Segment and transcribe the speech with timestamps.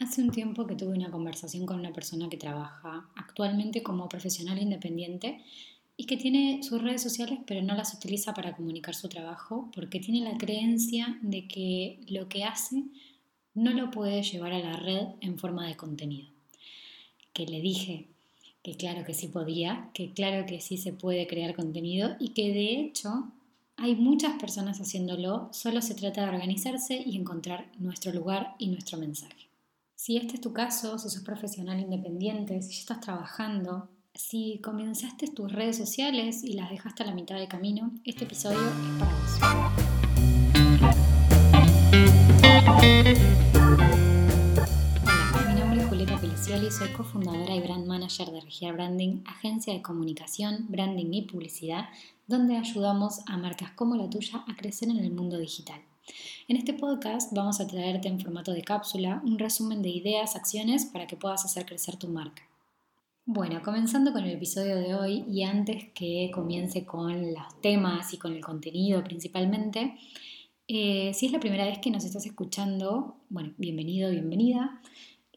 [0.00, 4.58] Hace un tiempo que tuve una conversación con una persona que trabaja actualmente como profesional
[4.58, 5.42] independiente
[5.98, 10.00] y que tiene sus redes sociales pero no las utiliza para comunicar su trabajo porque
[10.00, 12.84] tiene la creencia de que lo que hace
[13.52, 16.30] no lo puede llevar a la red en forma de contenido.
[17.34, 18.06] Que le dije
[18.62, 22.54] que claro que sí podía, que claro que sí se puede crear contenido y que
[22.54, 23.30] de hecho
[23.76, 28.96] hay muchas personas haciéndolo, solo se trata de organizarse y encontrar nuestro lugar y nuestro
[28.96, 29.49] mensaje.
[30.02, 35.28] Si este es tu caso, si sos profesional independiente, si ya estás trabajando, si comenzaste
[35.28, 39.14] tus redes sociales y las dejaste a la mitad del camino, este episodio es para
[39.14, 39.38] vos.
[45.34, 49.74] Hola, mi nombre es Julieta Pelicioli, soy cofundadora y brand manager de Regia Branding, agencia
[49.74, 51.90] de comunicación, branding y publicidad,
[52.26, 55.82] donde ayudamos a marcas como la tuya a crecer en el mundo digital.
[56.48, 60.86] En este podcast vamos a traerte en formato de cápsula un resumen de ideas, acciones
[60.86, 62.42] para que puedas hacer crecer tu marca.
[63.24, 68.18] Bueno, comenzando con el episodio de hoy y antes que comience con los temas y
[68.18, 69.94] con el contenido principalmente,
[70.66, 74.80] eh, si es la primera vez que nos estás escuchando, bueno, bienvenido, bienvenida.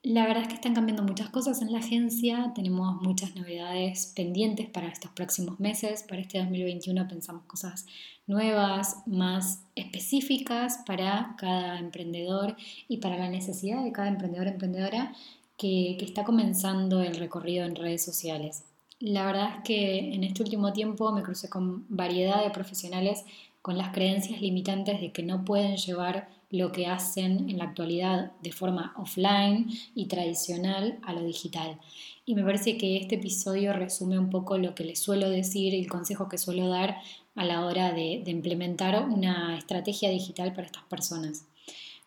[0.04, 4.70] La verdad es que están cambiando muchas cosas en la agencia, tenemos muchas novedades pendientes
[4.70, 7.86] para estos próximos meses, para este 2021 pensamos cosas
[8.28, 12.58] nuevas, más específicas para cada emprendedor
[12.90, 15.14] y para la necesidad de cada emprendedor emprendedora
[15.58, 18.66] que, que está comenzando el recorrido en redes sociales.
[19.00, 23.24] La verdad es que en este último tiempo me crucé con variedad de profesionales
[23.64, 28.34] con las creencias limitantes de que no pueden llevar lo que hacen en la actualidad
[28.42, 31.80] de forma offline y tradicional a lo digital.
[32.26, 35.80] Y me parece que este episodio resume un poco lo que les suelo decir y
[35.80, 36.98] el consejo que suelo dar
[37.36, 41.46] a la hora de, de implementar una estrategia digital para estas personas.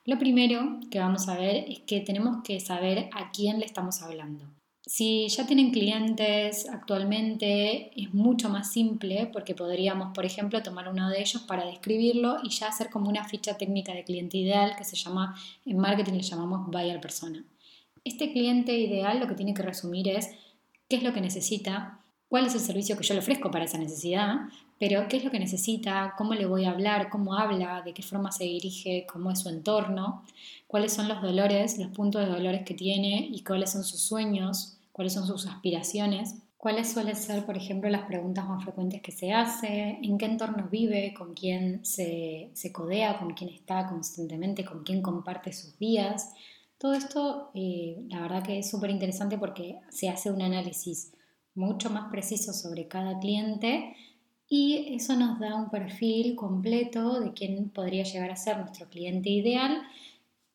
[0.05, 4.03] Lo primero que vamos a ver es que tenemos que saber a quién le estamos
[4.03, 4.45] hablando.
[4.89, 11.11] Si ya tienen clientes actualmente, es mucho más simple porque podríamos, por ejemplo, tomar uno
[11.11, 14.85] de ellos para describirlo y ya hacer como una ficha técnica de cliente ideal que
[14.85, 17.45] se llama, en marketing le llamamos buyer persona.
[18.05, 20.31] Este cliente ideal lo que tiene que resumir es
[20.89, 21.99] qué es lo que necesita,
[22.29, 24.43] cuál es el servicio que yo le ofrezco para esa necesidad,
[24.79, 28.05] pero qué es lo que necesita, cómo le voy a hablar, cómo habla, de qué
[28.05, 30.23] forma se dirige, cómo es su entorno,
[30.69, 34.76] cuáles son los dolores, los puntos de dolores que tiene y cuáles son sus sueños,
[34.97, 39.31] cuáles son sus aspiraciones, cuáles suelen ser, por ejemplo, las preguntas más frecuentes que se
[39.31, 45.03] hace, en qué entorno vive, con quién se, codea, con quién está constantemente, con quién
[45.03, 46.33] comparte sus días.
[46.79, 51.13] Todo esto, eh, la verdad que es súper interesante porque se hace un análisis
[51.55, 53.95] mucho más preciso sobre cada cliente
[54.49, 59.29] y eso nos da un perfil completo de quién podría llegar a ser nuestro cliente
[59.29, 59.83] ideal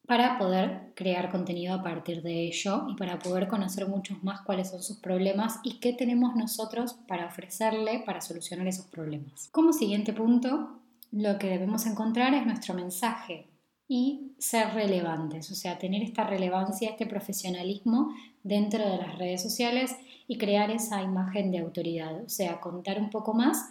[0.07, 4.69] para poder crear contenido a partir de ello y para poder conocer muchos más cuáles
[4.69, 9.50] son sus problemas y qué tenemos nosotros para ofrecerle para solucionar esos problemas.
[9.51, 10.79] Como siguiente punto,
[11.11, 13.47] lo que debemos encontrar es nuestro mensaje
[13.88, 19.95] y ser relevantes, o sea, tener esta relevancia, este profesionalismo dentro de las redes sociales
[20.28, 23.69] y crear esa imagen de autoridad, o sea, contar un poco más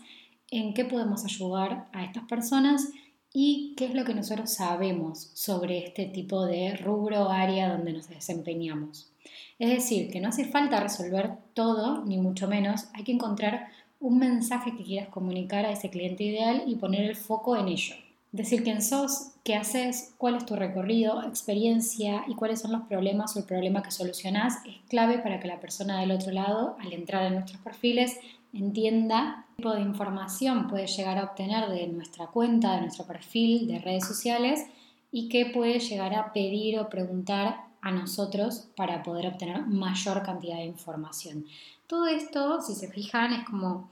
[0.51, 2.91] en qué podemos ayudar a estas personas
[3.33, 7.93] y qué es lo que nosotros sabemos sobre este tipo de rubro o área donde
[7.93, 9.11] nos desempeñamos.
[9.59, 13.69] Es decir, que no hace falta resolver todo, ni mucho menos, hay que encontrar
[14.01, 17.95] un mensaje que quieras comunicar a ese cliente ideal y poner el foco en ello.
[18.33, 23.35] Decir quién sos, qué haces, cuál es tu recorrido, experiencia y cuáles son los problemas
[23.35, 26.93] o el problema que solucionás es clave para que la persona del otro lado, al
[26.93, 28.19] entrar en nuestros perfiles,
[28.53, 33.67] entienda qué tipo de información puede llegar a obtener de nuestra cuenta, de nuestro perfil
[33.69, 34.67] de redes sociales
[35.13, 40.57] y qué puede llegar a pedir o preguntar a nosotros para poder obtener mayor cantidad
[40.57, 41.47] de información.
[41.87, 43.89] Todo esto, si se fijan, es como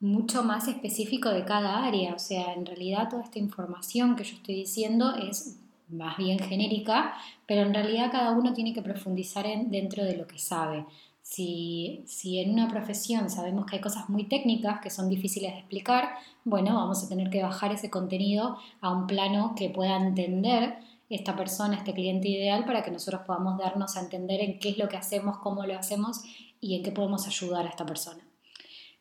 [0.00, 4.36] mucho más específico de cada área, o sea, en realidad toda esta información que yo
[4.36, 5.58] estoy diciendo es
[5.88, 7.14] más bien genérica,
[7.46, 10.86] pero en realidad cada uno tiene que profundizar en, dentro de lo que sabe.
[11.30, 16.08] Si, en una profesión sabemos que hay cosas muy técnicas que son difíciles de explicar,
[16.44, 20.78] bueno, vamos a tener que bajar ese contenido a un plano que pueda entender
[21.08, 24.78] esta persona, este cliente ideal, para que nosotros podamos darnos a entender en qué es
[24.78, 26.22] lo que hacemos, cómo lo hacemos
[26.60, 28.24] y en qué podemos ayudar a esta persona.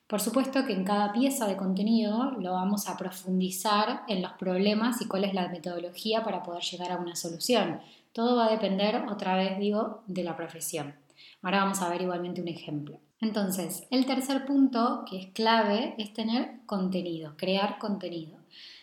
[0.06, 5.02] Por supuesto que en cada pieza de contenido lo vamos a profundizar en los problemas
[5.02, 7.82] y cuál es la metodología para poder llegar a una solución.
[8.14, 10.94] Todo va a depender, otra vez digo, de la profesión.
[11.42, 13.00] Ahora vamos a ver igualmente un ejemplo.
[13.22, 18.38] Entonces, el tercer punto que es clave es tener contenido, crear contenido.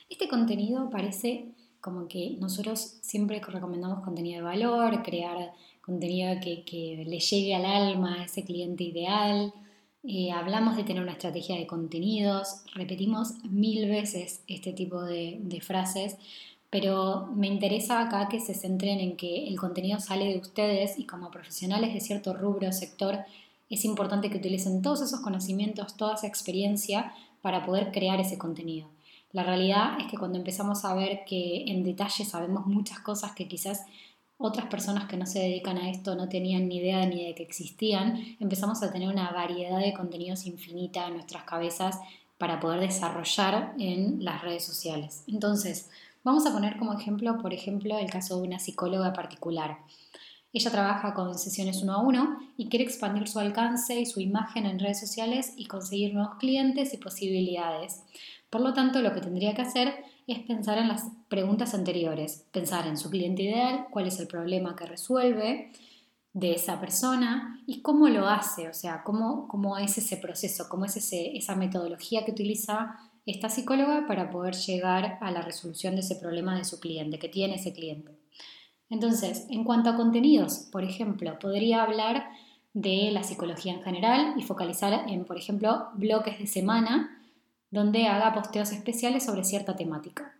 [0.08, 7.18] Este contenido parece como que nosotros siempre recomendamos contenido de valor, crear contenido que, le
[7.18, 9.52] llegue al alma a ese cliente ideal.
[10.02, 16.16] Eh, hablamos de tener una estrategia de contenidos, repetimos mil veces este tipo de frases,
[16.70, 21.06] pero me interesa acá que se centren en que el contenido sale de ustedes y
[21.06, 23.20] como profesionales de cierto rubro o sector
[23.68, 28.88] es importante que utilicen todos esos conocimientos, toda esa experiencia para poder crear ese contenido.
[29.32, 33.48] La realidad es que cuando empezamos a ver que en detalle sabemos muchas cosas que
[33.48, 33.84] quizás
[34.38, 37.42] otras personas que no se dedican a esto no tenían ni idea ni de que
[37.42, 41.98] existían, empezamos a tener una variedad de contenidos infinita en nuestras cabezas
[42.38, 45.24] para poder desarrollar en las redes sociales.
[45.26, 45.88] Entonces,
[46.26, 49.78] vamos a poner como ejemplo, por ejemplo, el caso de una psicóloga particular.
[50.52, 54.66] Ella trabaja con sesiones uno a uno y quiere expandir su alcance y su imagen
[54.66, 58.02] en redes sociales y conseguir nuevos clientes y posibilidades.
[58.50, 59.94] Por lo tanto, lo que tendría que hacer
[60.26, 64.74] es pensar en las preguntas anteriores, pensar en su cliente ideal, cuál es el problema
[64.74, 65.70] que resuelve
[66.32, 70.86] de esa persona y cómo lo hace, o sea, cómo, cómo es ese proceso, cómo
[70.86, 72.96] es ese, esa metodología que utiliza
[73.26, 77.28] esta psicóloga para poder llegar a la resolución de ese problema de su cliente, que
[77.28, 78.16] tiene ese cliente.
[78.88, 82.28] Entonces, en cuanto a contenidos, por ejemplo, podría hablar
[82.72, 87.20] de la psicología en general y focalizar en, por ejemplo, bloques de semana
[87.70, 90.38] donde haga posteos especiales sobre cierta temática.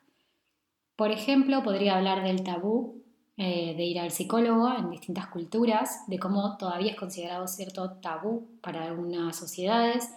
[0.94, 3.02] Por ejemplo, podría hablar del tabú
[3.36, 8.48] eh, de ir al psicólogo en distintas culturas, de cómo todavía es considerado cierto tabú
[8.62, 10.08] para algunas sociedades,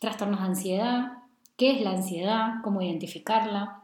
[0.00, 1.18] trastornos de ansiedad,
[1.58, 3.82] qué es la ansiedad, cómo identificarla,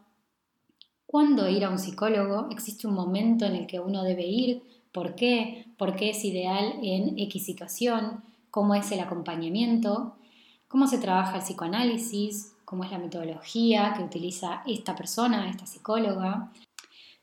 [1.14, 2.48] ¿Cuándo ir a un psicólogo?
[2.50, 4.64] ¿Existe un momento en el que uno debe ir?
[4.90, 5.64] ¿Por qué?
[5.78, 8.24] ¿Por qué es ideal en X situación?
[8.50, 10.16] ¿Cómo es el acompañamiento?
[10.66, 12.54] ¿Cómo se trabaja el psicoanálisis?
[12.64, 16.50] ¿Cómo es la metodología que utiliza esta persona, esta psicóloga?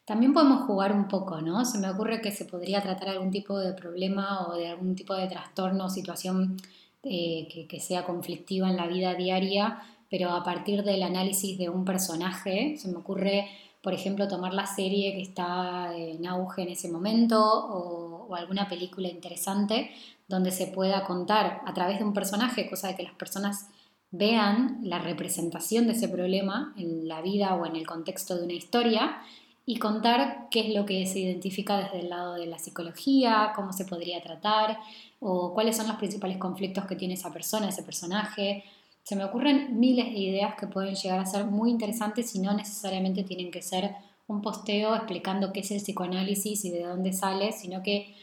[0.05, 1.65] También podemos jugar un poco, ¿no?
[1.65, 5.15] Se me ocurre que se podría tratar algún tipo de problema o de algún tipo
[5.15, 6.55] de trastorno o situación
[7.03, 9.81] eh, que, que sea conflictiva en la vida diaria,
[10.11, 13.47] pero a partir del análisis de un personaje, se me ocurre
[13.81, 19.09] por ejemplo, tomar la serie que está en auge en ese momento o, alguna película
[19.09, 19.91] interesante
[20.29, 23.67] donde se pueda contar a través de un personaje, cosa de que las personas
[24.09, 28.53] vean la representación de ese problema en la vida o en el contexto de una
[28.53, 29.17] historia
[29.65, 33.73] y contar qué es lo que se identifica desde el lado de la psicología, cómo
[33.73, 34.79] se podría tratar
[35.19, 38.63] o cuáles son los principales conflictos que tiene esa persona, ese personaje,
[39.03, 42.53] se me ocurren miles de ideas que pueden llegar a ser muy interesantes y no
[42.53, 43.95] necesariamente tienen que ser
[44.27, 48.15] un posteo explicando qué es el psicoanálisis y de dónde sale, sino que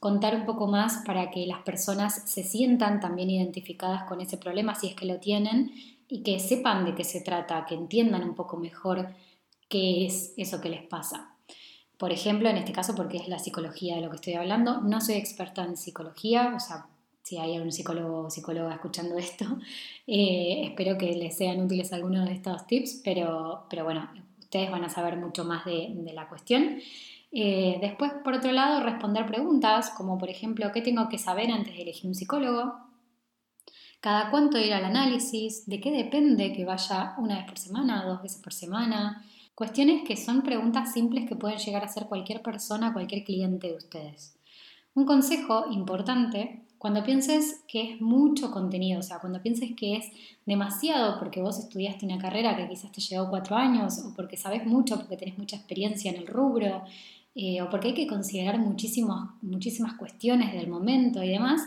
[0.00, 4.74] contar un poco más para que las personas se sientan también identificadas con ese problema
[4.74, 5.72] si es que lo tienen
[6.08, 9.08] y que sepan de qué se trata, que entiendan un poco mejor
[9.68, 11.34] qué es eso que les pasa.
[11.98, 15.00] Por ejemplo, en este caso, porque es la psicología de lo que estoy hablando, no
[15.00, 16.86] soy experta en psicología, o sea,
[17.28, 19.44] si hay algún psicólogo o psicóloga escuchando esto.
[20.10, 24.08] Eh, espero que les sean útiles algunos de estos tips, pero, pero bueno,
[24.40, 26.78] ustedes van a saber mucho más de, la cuestión.
[27.30, 31.76] Eh, después, por otro lado, responder preguntas, como por ejemplo, ¿qué tengo que saber antes
[31.76, 32.72] de elegir un psicólogo?
[34.00, 35.66] ¿Cada cuánto ir al análisis?
[35.66, 39.22] ¿De qué depende que vaya una vez por semana, dos veces por semana?
[39.54, 43.76] Cuestiones que son preguntas simples que pueden llegar a hacer cualquier persona, cualquier cliente de
[43.76, 44.38] ustedes.
[44.94, 50.06] Un consejo importante cuando pienses que es mucho contenido, o sea, cuando pienses que es
[50.46, 54.64] demasiado porque vos estudiaste una carrera que quizás te llevó cuatro años, o porque sabes
[54.64, 56.84] mucho, porque tenés mucha experiencia en el rubro,
[57.34, 61.62] eh, o porque hay que considerar muchísimas cuestiones del momento y demás,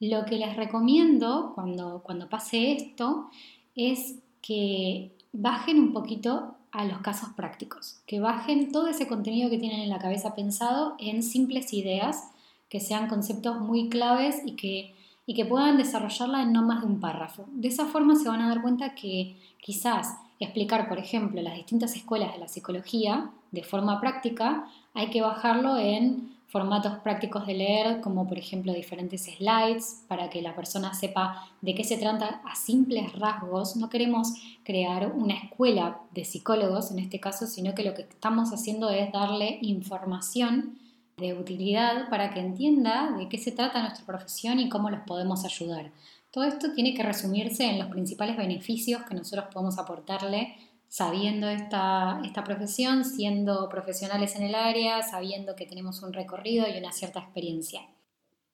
[0.00, 3.30] lo que les recomiendo cuando, cuando pase esto
[3.74, 9.58] es que bajen un poquito a los casos prácticos, que bajen todo ese contenido que
[9.58, 12.30] tienen en la cabeza pensado en simples ideas
[12.68, 14.94] que sean conceptos muy claves y que,
[15.26, 17.46] y que puedan desarrollarla en no más de un párrafo.
[17.52, 21.96] De esa forma se van a dar cuenta que quizás explicar, por ejemplo, las distintas
[21.96, 28.00] escuelas de la psicología de forma práctica, hay que bajarlo en formatos prácticos de leer,
[28.00, 32.54] como por ejemplo diferentes slides, para que la persona sepa de qué se trata a
[32.54, 33.74] simples rasgos.
[33.74, 38.52] No queremos crear una escuela de psicólogos en este caso, sino que lo que estamos
[38.52, 40.78] haciendo es darle información
[41.16, 45.44] de utilidad para que entienda de qué se trata nuestra profesión y cómo los podemos
[45.44, 45.92] ayudar.
[46.30, 50.56] Todo esto tiene que resumirse en los principales beneficios que nosotros podemos aportarle
[50.88, 56.78] sabiendo esta, esta profesión, siendo profesionales en el área, sabiendo que tenemos un recorrido y
[56.78, 57.80] una cierta experiencia.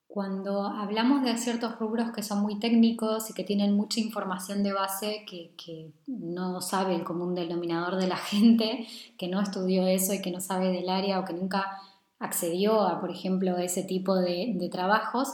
[0.06, 4.72] Cuando hablamos de ciertos rubros que son muy técnicos y que tienen mucha información de
[4.72, 8.86] base que, que, no sabe el común denominador de la gente,
[9.18, 11.80] que no estudió eso y que no sabe del área o que nunca
[12.20, 15.28] accedió a, por ejemplo, ese tipo de, trabajos,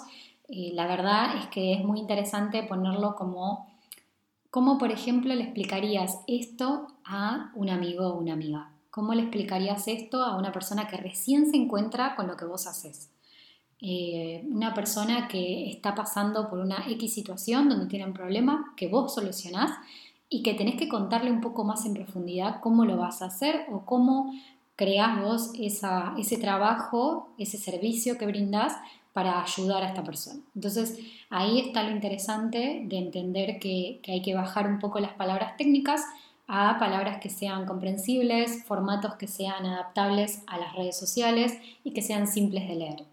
[0.49, 3.67] eh, la verdad es que es muy interesante ponerlo como,
[4.51, 8.71] como, por ejemplo, le explicarías esto a un amigo o una amiga.
[8.91, 12.67] ¿Cómo le explicarías esto a una persona que recién se encuentra con lo que vos
[12.67, 13.11] haces?
[13.79, 18.89] Eh, una persona que está pasando por una X situación donde tiene un problema que
[18.89, 19.71] vos solucionás
[20.31, 23.67] y que tenés que contarle un poco más en profundidad cómo lo vas a hacer
[23.71, 24.33] o cómo
[24.77, 28.75] creás vos ese trabajo, ese servicio que brindás
[29.13, 30.41] para ayudar a esta persona.
[30.55, 30.99] Entonces
[31.31, 35.57] ahí está lo interesante de entender que, que hay que bajar un poco las palabras
[35.57, 36.03] técnicas
[36.49, 42.03] a palabras que sean comprensibles, formatos que sean adaptables a las redes sociales y que
[42.03, 43.05] sean simples de leer.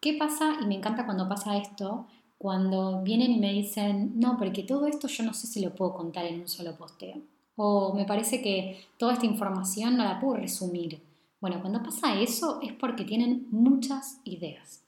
[0.00, 0.56] ¿Qué pasa?
[0.60, 2.06] Y me encanta cuando pasa esto,
[2.38, 5.94] cuando vienen y me dicen, no, porque todo esto yo no sé si lo puedo
[5.94, 7.22] contar en un solo posteo.
[7.64, 11.00] O me parece que toda esta información no la puedo resumir.
[11.40, 14.82] Bueno, cuando pasa eso es porque tienen muchas ideas.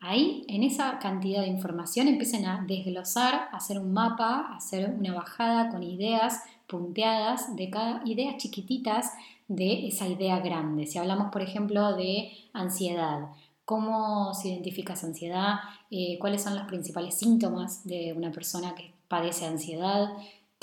[0.00, 4.94] Ahí, en esa cantidad de información, empiecen a desglosar, a hacer un mapa, a hacer
[4.98, 9.12] una bajada con ideas punteadas de cada ideas chiquititas
[9.46, 10.86] de esa idea grande.
[10.86, 13.28] Si hablamos, por ejemplo, de ansiedad,
[13.66, 15.56] cómo se identifica esa ansiedad,
[15.90, 20.08] eh, cuáles son los principales síntomas de una persona que padece ansiedad,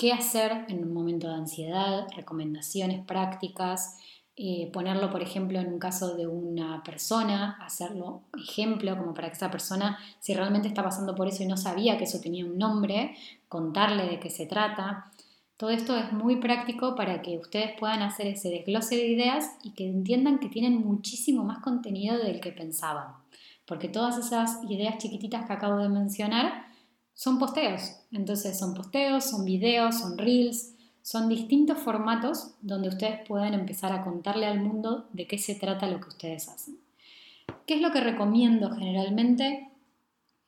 [0.02, 3.98] qué hacer en un momento de ansiedad, recomendaciones prácticas,
[4.34, 9.34] eh, ponerlo, por ejemplo, en un caso de una persona, hacerlo ejemplo, como para que
[9.34, 12.58] esa persona, si realmente está pasando por eso y no sabía que eso tenía un
[12.58, 13.14] nombre,
[13.48, 15.12] contarle de qué se trata.
[15.56, 19.70] Todo esto es muy práctico para que ustedes puedan hacer ese desglose de ideas y
[19.70, 23.06] que entiendan que tienen muchísimo más contenido del que pensaban.
[23.66, 26.71] Porque todas esas ideas chiquititas que acabo de mencionar
[27.14, 27.96] son posteos.
[28.10, 34.02] Entonces son posteos, son videos, son reels, son distintos formatos donde ustedes pueden empezar a
[34.02, 36.78] contarle al mundo de qué se trata lo que ustedes hacen.
[37.66, 39.68] ¿Qué es lo que recomiendo generalmente?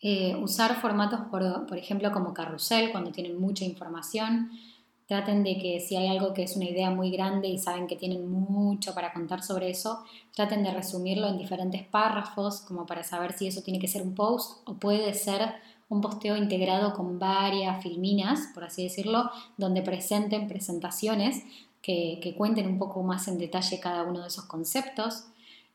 [0.01, 4.51] Eh, usar formatos, por, por ejemplo, como carrusel, cuando tienen mucha información
[5.07, 7.97] Traten de que si hay algo que es una idea muy grande y saben que
[7.97, 10.03] tienen mucho para contar sobre eso,
[10.35, 14.15] traten de resumirlo en diferentes párrafos como para saber si eso tiene que ser un
[14.15, 15.57] post o puede ser
[15.95, 21.45] un posteo integrado con varias filminas, por así decirlo, donde presenten presentaciones
[21.81, 25.27] que, cuenten un poco más en detalle cada uno de esos conceptos.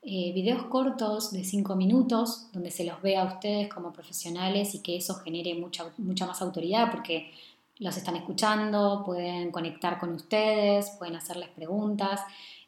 [0.02, 4.82] Eh, videos cortos de 5 minutos, donde se los vea a ustedes como profesionales y
[4.82, 7.30] que eso genere mucha, mucha más autoridad, porque
[7.78, 12.20] los están escuchando, pueden conectar con ustedes, pueden hacerles preguntas,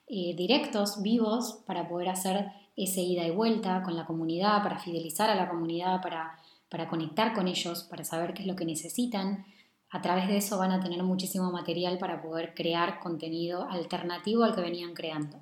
[0.06, 5.28] eh, directos, vivos, para poder hacer ese ida y vuelta con la comunidad, para fidelizar
[5.28, 6.38] a la comunidad, para,
[6.72, 9.44] para conectar con ellos, para saber qué es lo que necesitan.
[9.90, 14.54] A través de eso van a tener muchísimo material para poder crear contenido alternativo al
[14.54, 15.36] que venían creando.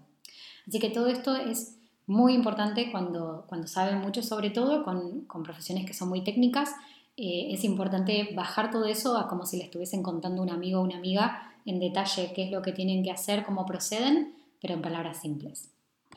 [0.67, 5.45] Así que todo esto es muy importante cuando, cuando saben mucho, sobre todo con, con
[5.45, 6.75] profesiones que son muy técnicas,
[7.17, 10.83] eh, es importante bajar todo eso a como si le estuviesen contando un amigo o
[10.83, 14.83] una amiga en detalle qué es lo que tienen que hacer, cómo proceden, pero en
[14.83, 15.71] palabras simples.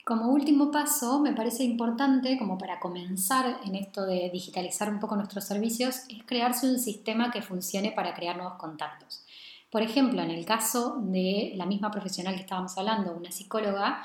[0.04, 5.16] Como último paso, me parece importante, como para comenzar en esto de digitalizar un poco
[5.16, 9.26] nuestros servicios, es crearse un sistema que funcione para crear nuevos contactos.
[9.72, 14.04] Por ejemplo, en el caso de la misma profesional que estábamos hablando, una psicóloga,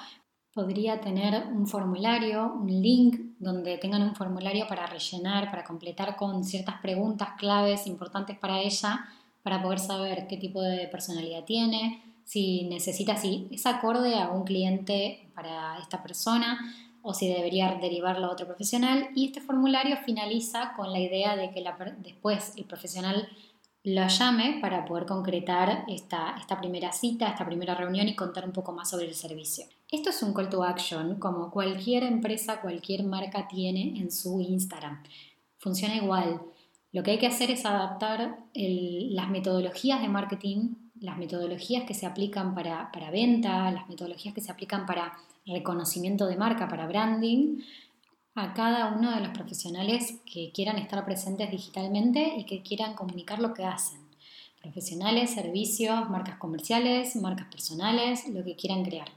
[0.55, 6.45] podría tener un formulario, un link donde tengan un formulario para rellenar, para completar con
[6.45, 9.05] ciertas preguntas claves importantes para ella,
[9.43, 14.45] para poder saber qué tipo de personalidad tiene, si necesita, si es acorde a un
[14.45, 19.09] cliente para esta persona o si debería derivarlo a otro profesional.
[19.15, 21.65] Y este formulario finaliza con la idea de que
[22.03, 23.27] después el profesional
[23.83, 28.53] lo llame para poder concretar esta, esta primera cita, esta primera reunión y contar un
[28.53, 29.65] poco más sobre el servicio.
[29.91, 35.03] Esto es un call to action como cualquier empresa, cualquier marca tiene en su Instagram.
[35.57, 36.43] Funciona igual.
[36.93, 42.07] Lo que hay que hacer es adaptar las metodologías de marketing, las metodologías que se
[42.07, 45.13] aplican para, para venta, las metodologías que se aplican para
[45.47, 47.61] reconocimiento de marca, para branding,
[48.35, 53.41] a cada uno de los profesionales que quieran estar presentes digitalmente y que quieran comunicar
[53.41, 54.01] lo que hacen.
[54.63, 59.09] Profesionales, servicios, marcas comerciales, marcas personales, lo que quieran crear.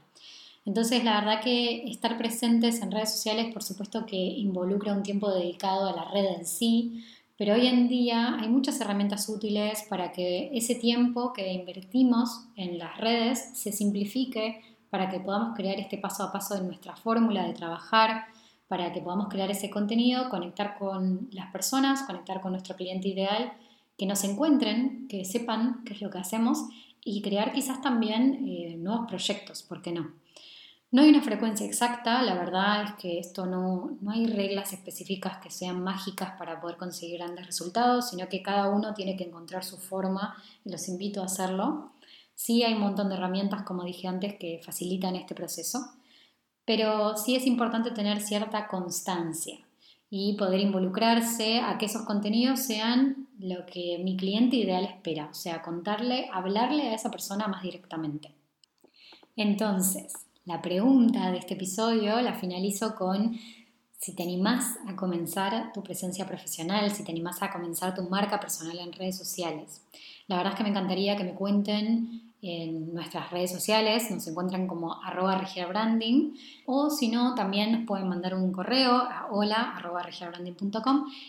[0.64, 5.30] Entonces, la verdad que estar presentes en redes sociales, por supuesto que involucra un tiempo
[5.30, 7.04] dedicado a la red en sí,
[7.36, 12.78] pero hoy en día hay muchas herramientas útiles para que ese tiempo que invertimos en
[12.78, 14.60] las redes se simplifique
[14.90, 18.26] para que podamos crear este paso a paso de nuestra fórmula de trabajar,
[18.68, 23.52] para que podamos crear ese contenido, conectar con las personas, conectar con nuestro cliente ideal,
[23.96, 26.64] que nos encuentren, que sepan qué es lo que hacemos
[27.04, 30.12] y crear quizás también eh, nuevos proyectos, ¿por qué no?
[30.92, 35.38] No hay una frecuencia exacta, la verdad es que esto no, no hay reglas específicas
[35.38, 39.64] que sean mágicas para poder conseguir grandes resultados, sino que cada uno tiene que encontrar
[39.64, 41.92] su forma y los invito a hacerlo.
[42.34, 45.80] Sí hay un montón de herramientas, como dije antes, que facilitan este proceso,
[46.66, 49.60] pero sí es importante tener cierta constancia
[50.10, 55.34] y poder involucrarse a que esos contenidos sean lo que mi cliente ideal espera, o
[55.34, 58.34] sea, contarle, hablarle a esa persona más directamente.
[59.36, 60.12] Entonces,
[60.44, 63.38] la pregunta de este episodio la finalizo con
[63.98, 68.40] si te animás a comenzar tu presencia profesional, si te animás a comenzar tu marca
[68.40, 69.82] personal en redes sociales.
[70.26, 74.66] La verdad es que me encantaría que me cuenten en nuestras redes sociales, nos encuentran
[74.66, 76.32] como arroba branding
[76.66, 80.04] o si no, también nos pueden mandar un correo a hola arroba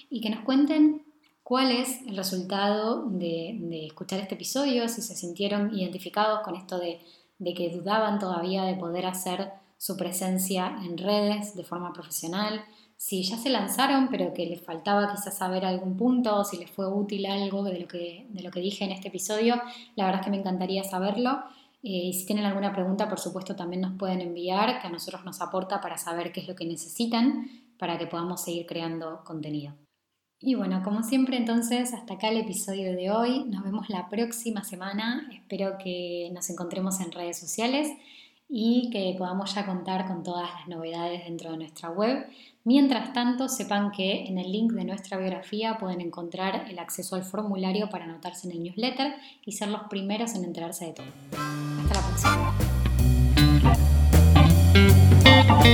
[0.09, 1.03] y que nos cuenten
[1.43, 6.99] cuál es el resultado de escuchar este episodio, si se sintieron identificados con esto de
[7.43, 12.63] de que dudaban todavía de poder hacer su presencia en redes de forma profesional,
[12.95, 16.87] si ya se lanzaron pero que les faltaba quizás saber algún punto, si les fue
[16.87, 19.61] útil algo de lo que, de lo que dije en este episodio,
[19.95, 21.43] la verdad es que me encantaría saberlo.
[21.83, 25.25] Eh, y si tienen alguna pregunta, por supuesto, también nos pueden enviar, que a nosotros
[25.25, 29.73] nos aporta para saber qué es lo que necesitan para que podamos seguir creando contenido.
[30.45, 33.45] Y bueno, como siempre entonces, hasta acá el episodio de hoy.
[33.45, 35.29] Nos vemos la próxima semana.
[35.31, 37.87] Espero que nos encontremos en redes sociales
[38.49, 42.27] y que podamos ya contar con todas las novedades dentro de nuestra web.
[42.65, 47.23] Mientras tanto, sepan que en el link de nuestra biografía pueden encontrar el acceso al
[47.23, 51.07] formulario para anotarse en el newsletter y ser los primeros en enterarse de todo.
[51.79, 52.01] Hasta la